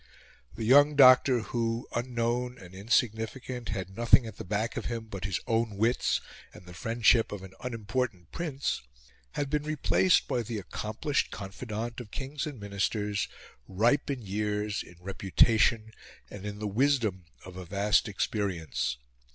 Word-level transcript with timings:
The 0.55 0.63
young 0.63 0.95
doctor 0.95 1.41
who, 1.41 1.87
unknown 1.95 2.57
and 2.57 2.73
insignificant, 2.73 3.69
had 3.69 3.95
nothing 3.95 4.25
at 4.25 4.37
the 4.37 4.43
back 4.43 4.75
of 4.75 4.85
him 4.85 5.05
but 5.05 5.25
his 5.25 5.39
own 5.45 5.77
wits 5.77 6.19
and 6.55 6.65
the 6.65 6.73
friendship 6.73 7.31
of 7.31 7.43
an 7.43 7.53
unimportant 7.59 8.31
Prince, 8.31 8.81
had 9.33 9.47
been 9.51 9.61
replaced 9.61 10.27
by 10.27 10.41
the 10.41 10.57
accomplished 10.57 11.29
confidant 11.29 11.99
of 11.99 12.09
kings 12.09 12.47
and 12.47 12.59
ministers, 12.59 13.27
ripe 13.67 14.09
in 14.09 14.23
years, 14.23 14.81
in 14.81 14.95
reputation, 14.99 15.91
and 16.31 16.47
in 16.47 16.57
the 16.57 16.67
wisdom 16.67 17.25
of 17.45 17.55
a 17.55 17.63
vast 17.65 18.07
experience. 18.07 18.97